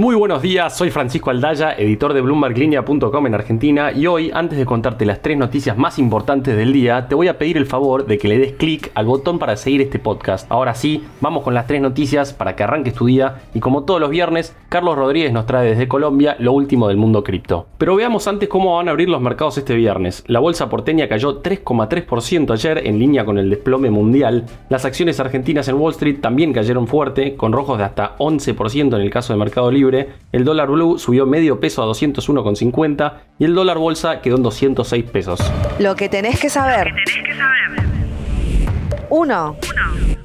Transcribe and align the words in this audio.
Muy 0.00 0.14
buenos 0.14 0.40
días, 0.40 0.78
soy 0.78 0.90
Francisco 0.90 1.28
Aldaya, 1.28 1.74
editor 1.74 2.14
de 2.14 2.22
BloombergLinea.com 2.22 3.26
en 3.26 3.34
Argentina 3.34 3.92
y 3.92 4.06
hoy, 4.06 4.30
antes 4.32 4.58
de 4.58 4.64
contarte 4.64 5.04
las 5.04 5.20
tres 5.20 5.36
noticias 5.36 5.76
más 5.76 5.98
importantes 5.98 6.56
del 6.56 6.72
día, 6.72 7.06
te 7.06 7.14
voy 7.14 7.28
a 7.28 7.36
pedir 7.36 7.58
el 7.58 7.66
favor 7.66 8.06
de 8.06 8.16
que 8.16 8.26
le 8.26 8.38
des 8.38 8.52
clic 8.52 8.90
al 8.94 9.04
botón 9.04 9.38
para 9.38 9.58
seguir 9.58 9.82
este 9.82 9.98
podcast. 9.98 10.50
Ahora 10.50 10.74
sí, 10.74 11.04
vamos 11.20 11.44
con 11.44 11.52
las 11.52 11.66
tres 11.66 11.82
noticias 11.82 12.32
para 12.32 12.56
que 12.56 12.62
arranques 12.62 12.94
tu 12.94 13.04
día 13.04 13.42
y 13.52 13.60
como 13.60 13.82
todos 13.82 14.00
los 14.00 14.08
viernes, 14.08 14.56
Carlos 14.70 14.96
Rodríguez 14.96 15.34
nos 15.34 15.44
trae 15.44 15.68
desde 15.68 15.86
Colombia 15.86 16.34
lo 16.38 16.54
último 16.54 16.88
del 16.88 16.96
mundo 16.96 17.22
cripto. 17.22 17.66
Pero 17.76 17.94
veamos 17.94 18.26
antes 18.26 18.48
cómo 18.48 18.76
van 18.76 18.88
a 18.88 18.92
abrir 18.92 19.10
los 19.10 19.20
mercados 19.20 19.58
este 19.58 19.74
viernes. 19.74 20.24
La 20.28 20.40
bolsa 20.40 20.70
porteña 20.70 21.10
cayó 21.10 21.42
3,3% 21.42 22.54
ayer 22.54 22.86
en 22.86 22.98
línea 22.98 23.26
con 23.26 23.36
el 23.36 23.50
desplome 23.50 23.90
mundial. 23.90 24.46
Las 24.70 24.86
acciones 24.86 25.20
argentinas 25.20 25.68
en 25.68 25.74
Wall 25.74 25.92
Street 25.92 26.22
también 26.22 26.54
cayeron 26.54 26.86
fuerte, 26.86 27.36
con 27.36 27.52
rojos 27.52 27.76
de 27.76 27.84
hasta 27.84 28.16
11% 28.16 28.96
en 28.96 29.02
el 29.02 29.10
caso 29.10 29.34
de 29.34 29.38
Mercado 29.38 29.70
Libre 29.70 29.89
el 30.32 30.44
dólar 30.44 30.70
blue 30.70 30.98
subió 30.98 31.26
medio 31.26 31.60
peso 31.60 31.82
a 31.82 31.86
201,50 31.86 33.12
y 33.38 33.44
el 33.44 33.54
dólar 33.54 33.78
bolsa 33.78 34.20
quedó 34.20 34.36
en 34.36 34.42
206 34.42 35.04
pesos. 35.10 35.40
Lo 35.78 35.94
que 35.94 36.08
tenés 36.08 36.40
que 36.40 36.48
saber. 36.48 36.92
1. 39.10 39.56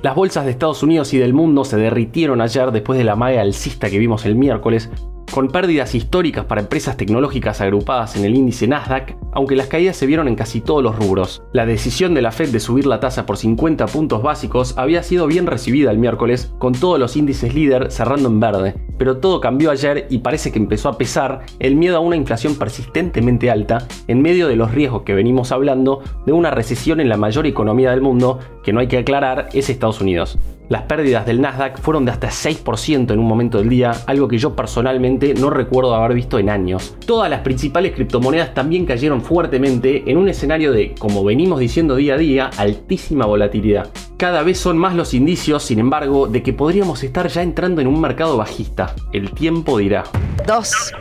Las 0.02 0.16
bolsas 0.16 0.46
de 0.46 0.52
Estados 0.52 0.84
Unidos 0.84 1.14
y 1.14 1.18
del 1.18 1.34
mundo 1.34 1.66
se 1.66 1.78
derritieron 1.78 2.40
ayer 2.41 2.72
después 2.72 3.00
de 3.00 3.04
la 3.04 3.16
maga 3.16 3.41
alcista 3.41 3.90
que 3.90 3.98
vimos 3.98 4.26
el 4.26 4.36
miércoles, 4.36 4.91
con 5.32 5.48
pérdidas 5.50 5.96
históricas 5.96 6.46
para 6.46 6.62
empresas 6.62 6.96
tecnológicas 6.96 7.60
agrupadas 7.60 8.16
en 8.16 8.26
el 8.26 8.36
índice 8.36 8.68
Nasdaq, 8.68 9.18
aunque 9.34 9.55
las 9.55 9.68
caídas 9.68 9.98
se 9.98 10.05
vieron 10.05 10.27
en 10.27 10.36
casi 10.36 10.62
todos 10.62 10.84
los 10.84 10.96
rubros. 10.96 11.44
La 11.52 11.66
decisión 11.66 12.13
de 12.13 12.22
la 12.22 12.32
Fed 12.32 12.50
de 12.50 12.60
subir 12.60 12.86
la 12.86 13.00
tasa 13.00 13.26
por 13.26 13.38
50 13.38 13.88
puntos 13.88 14.22
básicos 14.22 14.77
había 14.77 15.04
sido 15.04 15.27
bien 15.27 15.48
recibida 15.48 15.91
el 15.91 15.98
miércoles, 15.98 16.54
con 16.60 16.74
todos 16.74 16.99
los 16.99 17.18
índices 17.18 17.54
líder 17.54 17.91
cerrando 17.91 18.30
en 18.30 18.40
verde, 18.40 18.76
pero 18.98 19.18
todo 19.18 19.41
cambió 19.41 19.71
ayer 19.71 20.07
y 20.10 20.20
parece 20.20 20.51
que 20.51 20.60
empezó 20.60 20.90
a 20.90 20.98
pesar 20.98 21.46
el 21.60 21.76
miedo 21.76 21.98
a 21.98 22.01
una 22.01 22.15
inflación 22.15 22.55
persistentemente 22.55 23.52
alta 23.52 23.87
en 24.07 24.21
medio 24.21 24.48
de 24.48 24.55
los 24.55 24.71
riesgos 24.71 25.04
que 25.04 25.13
venimos 25.13 25.52
hablando 25.52 26.02
de 26.26 26.34
una 26.34 26.52
recesión 26.52 26.99
en 26.99 27.10
la 27.10 27.18
mayor 27.18 27.46
economía 27.46 27.91
del 27.91 28.02
mundo, 28.02 28.40
que 28.63 28.74
no 28.74 28.79
hay 28.79 28.87
que 28.87 28.98
aclarar 28.98 29.49
es 29.54 29.70
Estados 29.70 30.02
Unidos. 30.02 30.37
Las 30.68 30.84
pérdidas 30.84 31.27
del 31.27 31.41
Nasdaq 31.41 31.79
fueron 31.79 32.05
de 32.05 32.12
hasta 32.12 32.29
6% 32.29 33.12
en 33.12 33.20
un 33.20 33.27
momento 33.27 33.60
del 33.60 33.70
día, 33.70 33.91
algo 34.07 34.27
que 34.27 34.40
yo 34.40 34.55
personalmente 34.55 35.35
no 35.35 35.52
recuerdo 35.52 35.93
haber 35.93 36.15
visto 36.15 36.40
en 36.40 36.49
años. 36.49 36.96
Todas 37.05 37.30
las 37.30 37.41
principales 37.41 37.93
criptomonedas 37.93 38.55
también 38.55 38.85
cayeron 38.85 39.21
fuertemente 39.21 40.09
en 40.09 40.18
un 40.18 40.27
escenario 40.27 40.71
de, 40.71 40.96
como 40.98 41.24
venimos 41.24 41.59
diciendo 41.59 41.96
día 41.96 42.15
a 42.15 42.18
día, 42.18 42.49
altísima 42.57 43.27
volatilidad. 43.27 43.90
Cada 44.18 44.44
vez 44.44 44.58
son 44.58 44.77
más 44.77 44.96
los 44.96 45.13
indicios, 45.13 45.63
sin 45.63 45.77
embargo, 45.80 46.27
de 46.27 46.41
que 46.41 46.54
podríamos 46.54 47.04
estar 47.04 47.27
ya 47.27 47.44
entrando 47.44 47.82
en 47.82 47.88
un 47.88 47.99
mercado 47.99 48.38
bajista. 48.38 48.96
El 49.12 49.32
tiempo 49.32 49.77
dirá. 49.77 50.05
2. 50.48 50.94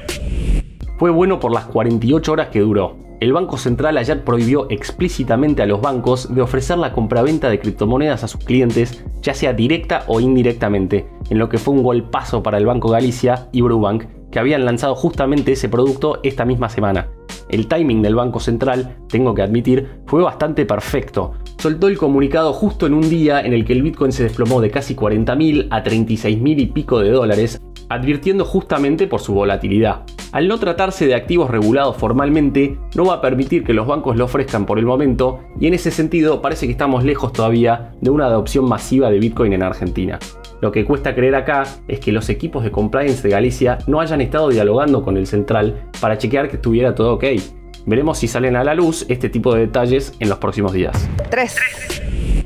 Fue 0.98 1.10
bueno 1.10 1.38
por 1.38 1.52
las 1.52 1.66
48 1.66 2.32
horas 2.32 2.48
que 2.48 2.58
duró. 2.58 2.96
El 3.20 3.32
Banco 3.32 3.56
Central 3.56 3.98
ayer 3.98 4.24
prohibió 4.24 4.66
explícitamente 4.68 5.62
a 5.62 5.66
los 5.66 5.80
bancos 5.80 6.34
de 6.34 6.42
ofrecer 6.42 6.76
la 6.78 6.92
compraventa 6.92 7.48
de 7.48 7.60
criptomonedas 7.60 8.24
a 8.24 8.28
sus 8.28 8.44
clientes, 8.44 9.04
ya 9.22 9.32
sea 9.32 9.52
directa 9.52 10.02
o 10.08 10.18
indirectamente, 10.18 11.06
en 11.30 11.38
lo 11.38 11.48
que 11.48 11.58
fue 11.58 11.72
un 11.72 11.84
golpazo 11.84 12.42
para 12.42 12.58
el 12.58 12.66
Banco 12.66 12.88
Galicia 12.88 13.48
y 13.52 13.60
Brubank, 13.60 14.06
que 14.32 14.40
habían 14.40 14.64
lanzado 14.64 14.96
justamente 14.96 15.52
ese 15.52 15.68
producto 15.68 16.18
esta 16.24 16.44
misma 16.44 16.68
semana. 16.68 17.08
El 17.48 17.66
timing 17.66 18.02
del 18.02 18.14
Banco 18.14 18.40
Central, 18.40 18.96
tengo 19.08 19.34
que 19.34 19.42
admitir, 19.42 20.00
fue 20.06 20.22
bastante 20.22 20.66
perfecto. 20.66 21.32
Soltó 21.58 21.88
el 21.88 21.98
comunicado 21.98 22.52
justo 22.52 22.86
en 22.86 22.94
un 22.94 23.08
día 23.08 23.40
en 23.40 23.52
el 23.52 23.64
que 23.64 23.72
el 23.72 23.82
Bitcoin 23.82 24.12
se 24.12 24.24
desplomó 24.24 24.60
de 24.60 24.70
casi 24.70 24.94
40.000 24.94 25.68
a 25.70 25.82
36.000 25.82 26.60
y 26.60 26.66
pico 26.66 27.00
de 27.00 27.10
dólares, 27.10 27.60
advirtiendo 27.88 28.44
justamente 28.44 29.06
por 29.06 29.20
su 29.20 29.34
volatilidad. 29.34 30.04
Al 30.34 30.48
no 30.48 30.58
tratarse 30.58 31.06
de 31.06 31.14
activos 31.14 31.48
regulados 31.48 31.96
formalmente, 31.96 32.76
no 32.96 33.04
va 33.04 33.14
a 33.14 33.20
permitir 33.20 33.62
que 33.62 33.72
los 33.72 33.86
bancos 33.86 34.16
lo 34.16 34.24
ofrezcan 34.24 34.66
por 34.66 34.80
el 34.80 34.84
momento 34.84 35.44
y 35.60 35.68
en 35.68 35.74
ese 35.74 35.92
sentido 35.92 36.42
parece 36.42 36.66
que 36.66 36.72
estamos 36.72 37.04
lejos 37.04 37.32
todavía 37.32 37.92
de 38.00 38.10
una 38.10 38.26
adopción 38.26 38.68
masiva 38.68 39.12
de 39.12 39.20
Bitcoin 39.20 39.52
en 39.52 39.62
Argentina. 39.62 40.18
Lo 40.60 40.72
que 40.72 40.84
cuesta 40.84 41.14
creer 41.14 41.36
acá 41.36 41.62
es 41.86 42.00
que 42.00 42.10
los 42.10 42.28
equipos 42.30 42.64
de 42.64 42.72
compliance 42.72 43.22
de 43.22 43.28
Galicia 43.28 43.78
no 43.86 44.00
hayan 44.00 44.20
estado 44.20 44.48
dialogando 44.48 45.04
con 45.04 45.16
el 45.16 45.28
central 45.28 45.88
para 46.00 46.18
chequear 46.18 46.48
que 46.48 46.56
estuviera 46.56 46.96
todo 46.96 47.14
ok. 47.14 47.26
Veremos 47.86 48.18
si 48.18 48.26
salen 48.26 48.56
a 48.56 48.64
la 48.64 48.74
luz 48.74 49.06
este 49.08 49.28
tipo 49.28 49.54
de 49.54 49.60
detalles 49.60 50.14
en 50.18 50.30
los 50.30 50.38
próximos 50.38 50.72
días. 50.72 51.08
3. 51.30 51.83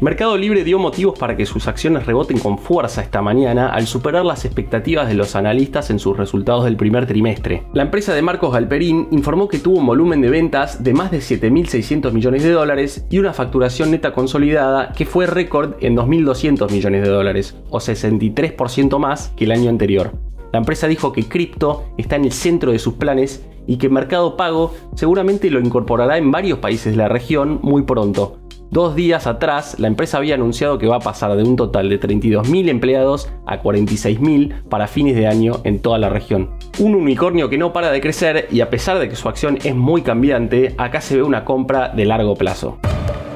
Mercado 0.01 0.37
Libre 0.37 0.63
dio 0.63 0.79
motivos 0.79 1.19
para 1.19 1.37
que 1.37 1.45
sus 1.45 1.67
acciones 1.67 2.07
reboten 2.07 2.39
con 2.39 2.57
fuerza 2.57 3.03
esta 3.03 3.21
mañana 3.21 3.71
al 3.71 3.89
superar 3.89 4.25
las 4.25 4.45
expectativas 4.45 5.09
de 5.09 5.15
los 5.15 5.35
analistas 5.35 5.91
en 5.91 5.99
sus 5.99 6.17
resultados 6.17 6.65
del 6.67 6.77
primer 6.77 7.05
trimestre. 7.07 7.65
La 7.73 7.83
empresa 7.83 8.15
de 8.15 8.23
Marcos 8.23 8.53
Galperín 8.53 9.09
informó 9.11 9.49
que 9.49 9.59
tuvo 9.59 9.79
un 9.79 9.87
volumen 9.87 10.21
de 10.21 10.31
ventas 10.31 10.85
de 10.85 10.95
más 10.95 11.11
de 11.11 11.19
7.600 11.19 12.13
millones 12.13 12.45
de 12.45 12.53
dólares 12.53 13.07
y 13.11 13.19
una 13.19 13.33
facturación 13.33 13.91
neta 13.91 14.13
consolidada 14.13 14.93
que 14.93 15.05
fue 15.05 15.27
récord 15.27 15.75
en 15.81 15.97
2.200 15.97 16.71
millones 16.71 17.03
de 17.03 17.09
dólares, 17.09 17.57
o 17.69 17.79
63% 17.79 19.01
más 19.01 19.33
que 19.37 19.47
el 19.47 19.51
año 19.51 19.69
anterior. 19.69 20.13
La 20.53 20.61
empresa 20.61 20.87
dijo 20.87 21.13
que 21.13 21.29
cripto 21.29 21.87
está 21.99 22.15
en 22.15 22.25
el 22.25 22.33
centro 22.33 22.71
de 22.71 22.79
sus 22.79 22.95
planes 22.95 23.45
y 23.67 23.79
que 23.79 23.89
Mercado 23.89 24.37
Pago 24.37 24.75
seguramente 24.95 25.51
lo 25.51 25.59
incorporará 25.59 26.19
en 26.19 26.31
varios 26.31 26.61
países 26.61 26.93
de 26.93 26.99
la 26.99 27.09
región 27.09 27.59
muy 27.63 27.83
pronto. 27.83 28.39
Dos 28.71 28.95
días 28.95 29.27
atrás, 29.27 29.77
la 29.79 29.89
empresa 29.89 30.19
había 30.19 30.35
anunciado 30.35 30.79
que 30.79 30.87
va 30.87 30.97
a 30.97 31.01
pasar 31.01 31.35
de 31.37 31.43
un 31.43 31.57
total 31.57 31.89
de 31.89 31.99
32.000 31.99 32.69
empleados 32.69 33.31
a 33.47 33.63
46.000 33.63 34.65
para 34.69 34.87
fines 34.87 35.17
de 35.17 35.27
año 35.27 35.61
en 35.65 35.81
toda 35.81 35.97
la 35.97 36.11
región. 36.11 36.51
Un 36.79 36.95
unicornio 36.95 37.49
que 37.49 37.57
no 37.57 37.73
para 37.73 37.91
de 37.91 38.03
crecer 38.03 38.47
y 38.51 38.61
a 38.61 38.69
pesar 38.69 38.99
de 38.99 39.09
que 39.09 39.17
su 39.17 39.27
acción 39.27 39.57
es 39.65 39.75
muy 39.75 40.03
cambiante, 40.03 40.75
acá 40.77 41.01
se 41.01 41.17
ve 41.17 41.23
una 41.23 41.47
compra 41.47 41.89
de 41.89 42.05
largo 42.05 42.35
plazo. 42.35 42.79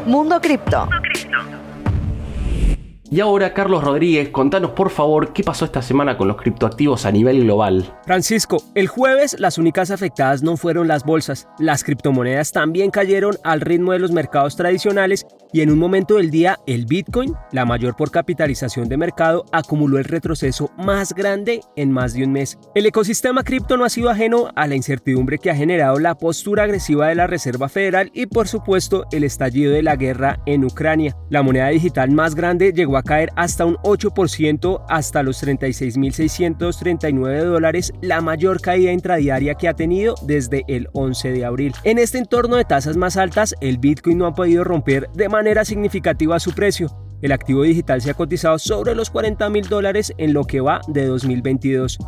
Mundo 0.04 0.38
Cripto. 0.38 0.86
Y 3.12 3.20
ahora, 3.20 3.52
Carlos 3.52 3.84
Rodríguez, 3.84 4.30
contanos 4.30 4.70
por 4.70 4.88
favor 4.88 5.34
qué 5.34 5.44
pasó 5.44 5.66
esta 5.66 5.82
semana 5.82 6.16
con 6.16 6.28
los 6.28 6.38
criptoactivos 6.38 7.04
a 7.04 7.12
nivel 7.12 7.42
global. 7.44 7.94
Francisco, 8.06 8.62
el 8.74 8.88
jueves 8.88 9.36
las 9.38 9.58
únicas 9.58 9.90
afectadas 9.90 10.42
no 10.42 10.56
fueron 10.56 10.88
las 10.88 11.04
bolsas. 11.04 11.46
Las 11.58 11.84
criptomonedas 11.84 12.52
también 12.52 12.90
cayeron 12.90 13.36
al 13.44 13.60
ritmo 13.60 13.92
de 13.92 13.98
los 13.98 14.12
mercados 14.12 14.56
tradicionales 14.56 15.26
y 15.52 15.60
en 15.60 15.70
un 15.70 15.78
momento 15.78 16.14
del 16.14 16.30
día 16.30 16.58
el 16.66 16.86
Bitcoin, 16.86 17.34
la 17.52 17.66
mayor 17.66 17.94
por 17.96 18.10
capitalización 18.10 18.88
de 18.88 18.96
mercado, 18.96 19.44
acumuló 19.52 19.98
el 19.98 20.04
retroceso 20.04 20.70
más 20.78 21.12
grande 21.12 21.60
en 21.76 21.92
más 21.92 22.14
de 22.14 22.24
un 22.24 22.32
mes. 22.32 22.58
El 22.74 22.86
ecosistema 22.86 23.44
cripto 23.44 23.76
no 23.76 23.84
ha 23.84 23.90
sido 23.90 24.08
ajeno 24.08 24.50
a 24.56 24.66
la 24.66 24.74
incertidumbre 24.74 25.36
que 25.36 25.50
ha 25.50 25.54
generado 25.54 25.98
la 25.98 26.14
postura 26.14 26.62
agresiva 26.62 27.08
de 27.08 27.16
la 27.16 27.26
Reserva 27.26 27.68
Federal 27.68 28.10
y 28.14 28.24
por 28.24 28.48
supuesto 28.48 29.04
el 29.12 29.24
estallido 29.24 29.72
de 29.72 29.82
la 29.82 29.96
guerra 29.96 30.40
en 30.46 30.64
Ucrania. 30.64 31.14
La 31.28 31.42
moneda 31.42 31.68
digital 31.68 32.10
más 32.10 32.34
grande 32.34 32.72
llegó 32.72 33.01
caer 33.02 33.30
hasta 33.36 33.64
un 33.64 33.76
8% 33.76 34.84
hasta 34.88 35.22
los 35.22 35.42
36.639 35.42 37.44
dólares, 37.44 37.92
la 38.00 38.20
mayor 38.20 38.60
caída 38.60 38.92
intradiaria 38.92 39.54
que 39.54 39.68
ha 39.68 39.74
tenido 39.74 40.14
desde 40.22 40.64
el 40.68 40.88
11 40.92 41.32
de 41.32 41.44
abril. 41.44 41.74
En 41.84 41.98
este 41.98 42.18
entorno 42.18 42.56
de 42.56 42.64
tasas 42.64 42.96
más 42.96 43.16
altas, 43.16 43.54
el 43.60 43.78
Bitcoin 43.78 44.18
no 44.18 44.26
ha 44.26 44.34
podido 44.34 44.64
romper 44.64 45.08
de 45.14 45.28
manera 45.28 45.64
significativa 45.64 46.40
su 46.40 46.52
precio. 46.52 46.88
El 47.22 47.32
activo 47.32 47.62
digital 47.62 48.02
se 48.02 48.10
ha 48.10 48.14
cotizado 48.14 48.58
sobre 48.58 48.94
los 48.94 49.10
40 49.10 49.48
mil 49.48 49.68
dólares 49.68 50.12
en 50.18 50.32
lo 50.32 50.44
que 50.44 50.60
va 50.60 50.80
de 50.88 51.06
2022. 51.06 51.98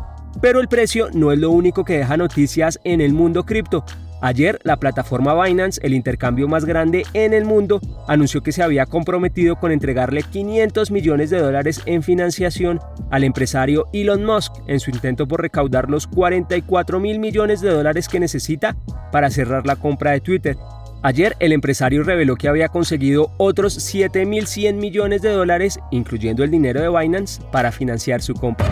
Pero 0.41 0.59
el 0.59 0.67
precio 0.67 1.07
no 1.13 1.31
es 1.31 1.39
lo 1.39 1.51
único 1.51 1.85
que 1.85 1.97
deja 1.97 2.17
noticias 2.17 2.79
en 2.83 2.99
el 2.99 3.13
mundo 3.13 3.45
cripto. 3.45 3.85
Ayer, 4.25 4.59
la 4.63 4.77
plataforma 4.77 5.39
Binance, 5.39 5.79
el 5.83 5.93
intercambio 5.93 6.47
más 6.47 6.65
grande 6.65 7.05
en 7.13 7.31
el 7.31 7.45
mundo, 7.45 7.79
anunció 8.07 8.41
que 8.41 8.51
se 8.51 8.63
había 8.63 8.87
comprometido 8.87 9.55
con 9.57 9.71
entregarle 9.71 10.23
500 10.23 10.89
millones 10.89 11.29
de 11.29 11.37
dólares 11.37 11.83
en 11.85 12.01
financiación 12.01 12.79
al 13.11 13.23
empresario 13.23 13.87
Elon 13.93 14.25
Musk 14.25 14.51
en 14.65 14.79
su 14.79 14.89
intento 14.89 15.27
por 15.27 15.43
recaudar 15.43 15.91
los 15.91 16.07
44 16.07 16.99
mil 16.99 17.19
millones 17.19 17.61
de 17.61 17.69
dólares 17.69 18.09
que 18.09 18.19
necesita 18.19 18.75
para 19.11 19.29
cerrar 19.29 19.67
la 19.67 19.75
compra 19.75 20.13
de 20.13 20.21
Twitter. 20.21 20.57
Ayer 21.03 21.35
el 21.39 21.51
empresario 21.51 22.01
reveló 22.01 22.35
que 22.35 22.47
había 22.47 22.69
conseguido 22.69 23.29
otros 23.37 23.77
7.100 23.77 24.73
millones 24.73 25.21
de 25.21 25.29
dólares, 25.29 25.79
incluyendo 25.91 26.43
el 26.43 26.49
dinero 26.49 26.81
de 26.81 26.89
Binance, 26.89 27.43
para 27.51 27.71
financiar 27.71 28.23
su 28.23 28.33
compra. 28.33 28.65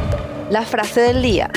La 0.49 0.63
frase 0.63 1.01
del 1.01 1.21
día. 1.21 1.51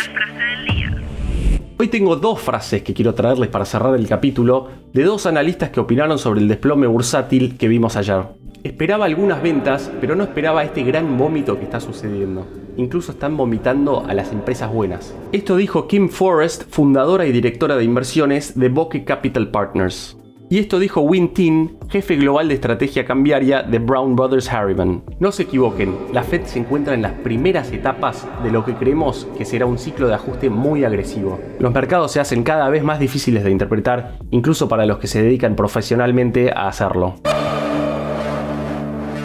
Hoy 1.79 1.89
tengo 1.89 2.17
dos 2.17 2.41
frases 2.41 2.83
que 2.83 2.95
quiero 2.95 3.15
traerles 3.15 3.51
para 3.51 3.67
cerrar 3.67 3.95
el 3.97 4.09
capítulo 4.09 4.69
de 4.95 5.05
dos 5.05 5.27
analistas 5.27 5.69
que 5.69 5.79
opinaron 5.79 6.19
sobre 6.19 6.41
el 6.41 6.49
desplome 6.49 6.87
bursátil 6.87 7.59
que 7.59 7.69
vimos 7.69 7.97
ayer. 7.97 8.23
Esperaba 8.65 9.05
algunas 9.05 9.43
ventas, 9.43 9.93
pero 10.01 10.17
no 10.17 10.25
esperaba 10.25 10.65
este 10.65 10.83
gran 10.85 11.19
vómito 11.19 11.59
que 11.59 11.65
está 11.65 11.79
sucediendo. 11.79 12.47
Incluso 12.79 13.13
están 13.13 13.37
vomitando 13.37 14.07
a 14.07 14.15
las 14.15 14.33
empresas 14.33 14.73
buenas. 14.73 15.15
Esto 15.33 15.57
dijo 15.57 15.87
Kim 15.87 16.09
Forrest, 16.09 16.63
fundadora 16.71 17.27
y 17.27 17.33
directora 17.33 17.77
de 17.77 17.85
inversiones 17.85 18.59
de 18.59 18.71
Bokeh 18.71 19.05
Capital 19.05 19.51
Partners. 19.51 20.17
Y 20.49 20.61
esto 20.61 20.79
dijo 20.79 21.01
Win 21.01 21.35
Tin, 21.35 21.77
jefe 21.89 22.15
global 22.15 22.47
de 22.47 22.55
estrategia 22.55 23.05
cambiaria 23.05 23.65
de 23.65 23.81
Brown 23.81 24.15
Brothers 24.15 24.53
Harriman. 24.53 25.03
No 25.19 25.33
se 25.33 25.43
equivoquen, 25.43 25.93
la 26.13 26.23
Fed 26.23 26.45
se 26.45 26.61
encuentra 26.61 26.95
en 26.95 27.03
las 27.03 27.15
primeras 27.15 27.73
etapas 27.73 28.29
de 28.45 28.53
lo 28.53 28.65
que 28.65 28.75
creemos 28.75 29.27
que 29.37 29.45
será 29.45 29.67
un 29.67 29.77
ciclo 29.77 30.07
de 30.07 30.15
ajuste 30.15 30.49
muy 30.49 30.85
agresivo. 30.85 31.41
Los 31.59 31.75
mercados 31.75 32.13
se 32.13 32.21
hacen 32.21 32.45
cada 32.45 32.69
vez 32.71 32.85
más 32.85 33.01
difíciles 33.01 33.43
de 33.43 33.51
interpretar, 33.51 34.19
incluso 34.31 34.69
para 34.69 34.87
los 34.87 34.99
que 34.99 35.09
se 35.09 35.21
dedican 35.21 35.57
profesionalmente 35.57 36.53
a 36.53 36.69
hacerlo. 36.69 37.17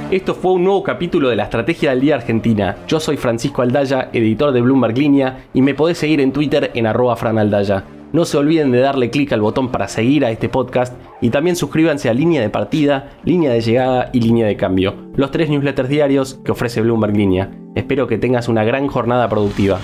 Esto 0.10 0.34
fue 0.34 0.54
un 0.54 0.64
nuevo 0.64 0.82
capítulo 0.82 1.30
de 1.30 1.36
la 1.36 1.44
Estrategia 1.44 1.92
del 1.92 2.02
Día 2.02 2.16
Argentina. 2.16 2.78
Yo 2.88 3.00
soy 3.00 3.18
Francisco 3.18 3.62
Aldaya, 3.62 4.10
editor 4.12 4.52
de 4.52 4.62
Bloomberg 4.62 4.98
Línea, 4.98 5.46
y 5.54 5.62
me 5.62 5.76
podés 5.76 6.00
seguir 6.00 6.20
en 6.20 6.32
Twitter 6.32 6.72
en 6.74 6.88
arroba 6.88 7.16
franaldaya. 7.16 7.86
No 8.14 8.26
se 8.26 8.38
olviden 8.38 8.72
de 8.72 8.80
darle 8.82 9.10
clic 9.10 9.32
al 9.32 9.40
botón 9.40 9.72
para 9.72 9.88
seguir 9.88 10.26
a 10.26 10.32
este 10.32 10.50
podcast 10.50 10.94
y 11.22 11.30
también 11.30 11.56
suscríbanse 11.56 12.10
a 12.10 12.14
Línea 12.14 12.42
de 12.42 12.50
Partida, 12.50 13.12
Línea 13.24 13.54
de 13.54 13.62
Llegada 13.62 14.10
y 14.12 14.20
Línea 14.20 14.46
de 14.48 14.58
Cambio, 14.58 14.96
los 15.16 15.32
tres 15.32 15.50
newsletters 15.50 15.88
diarios 15.88 16.40
que 16.44 16.52
ofrece 16.52 16.82
Bloomberg 16.82 17.16
Línea. 17.16 17.52
Espero 17.74 18.08
que 18.08 18.18
tengas 18.18 18.50
una 18.50 18.66
gran 18.66 18.88
jornada 18.88 19.30
productiva. 19.30 19.80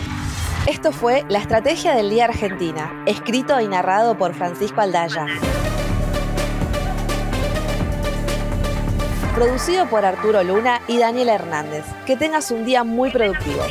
Esto 0.67 0.91
fue 0.91 1.23
La 1.29 1.39
Estrategia 1.39 1.95
del 1.95 2.09
Día 2.09 2.25
Argentina, 2.25 3.01
escrito 3.05 3.61
y 3.61 3.67
narrado 3.69 4.17
por 4.17 4.33
Francisco 4.33 4.81
Aldaya. 4.81 5.27
Producido 9.33 9.85
por 9.85 10.03
Arturo 10.03 10.43
Luna 10.43 10.81
y 10.89 10.97
Daniel 10.97 11.29
Hernández. 11.29 11.85
Que 12.05 12.17
tengas 12.17 12.51
un 12.51 12.65
día 12.65 12.83
muy 12.83 13.09
productivo. 13.11 13.61